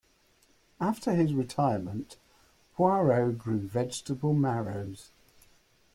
After 0.79 1.11
his 1.13 1.35
retirement, 1.35 2.17
Poirot 2.75 3.37
grew 3.37 3.59
vegetable 3.59 4.33
marrows. 4.33 5.11